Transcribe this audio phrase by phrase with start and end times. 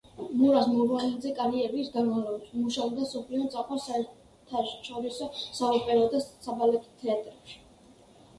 [0.37, 5.29] მურაზ მურვანიძე კარიერის განმავლობაში მუშაობდა მსოფლიოს წამყვან საერთაშორისო,
[5.61, 7.63] საოპერო და საბალეტო თეატრებში.